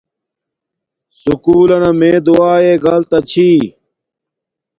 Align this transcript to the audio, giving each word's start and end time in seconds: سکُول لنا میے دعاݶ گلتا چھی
سکُول 1.19 1.69
لنا 1.75 1.91
میے 1.99 2.13
دعاݶ 2.25 2.65
گلتا 2.83 3.19
چھی 3.29 3.47